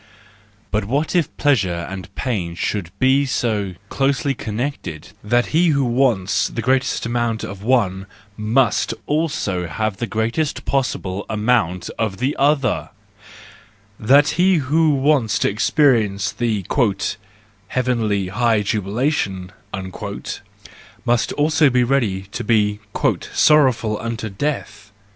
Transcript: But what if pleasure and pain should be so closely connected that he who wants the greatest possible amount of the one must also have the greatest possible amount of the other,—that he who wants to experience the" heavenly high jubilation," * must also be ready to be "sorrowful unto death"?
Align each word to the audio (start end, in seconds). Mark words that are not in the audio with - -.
But 0.71 0.85
what 0.85 1.15
if 1.15 1.37
pleasure 1.37 1.85
and 1.87 2.15
pain 2.15 2.55
should 2.55 2.89
be 2.97 3.23
so 3.27 3.75
closely 3.89 4.33
connected 4.33 5.09
that 5.23 5.47
he 5.53 5.67
who 5.67 5.83
wants 5.85 6.47
the 6.47 6.63
greatest 6.63 7.03
possible 7.05 7.09
amount 7.43 7.43
of 7.43 7.59
the 7.59 7.65
one 7.67 8.07
must 8.35 8.95
also 9.05 9.67
have 9.67 9.97
the 9.97 10.07
greatest 10.07 10.65
possible 10.65 11.27
amount 11.29 11.91
of 11.99 12.17
the 12.17 12.35
other,—that 12.39 12.89
he 14.29 14.55
who 14.55 14.89
wants 14.95 15.37
to 15.37 15.49
experience 15.51 16.31
the" 16.31 16.65
heavenly 17.67 18.29
high 18.29 18.63
jubilation," 18.63 19.51
* 20.21 21.05
must 21.05 21.31
also 21.33 21.69
be 21.69 21.83
ready 21.83 22.21
to 22.23 22.43
be 22.43 22.79
"sorrowful 23.33 23.99
unto 23.99 24.29
death"? 24.31 24.91